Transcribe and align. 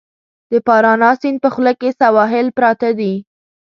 د 0.51 0.53
پارانا 0.67 1.09
سیند 1.21 1.37
په 1.43 1.49
خوله 1.53 1.73
کې 1.79 1.89
سواحل 1.99 2.47
پراته 2.57 2.89
دي. 2.99 3.13